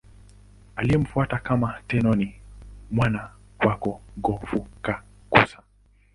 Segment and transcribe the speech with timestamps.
[0.75, 2.35] Aliyemfuata kama Tenno ni
[2.91, 5.59] mwana wake Go-Fukakusa.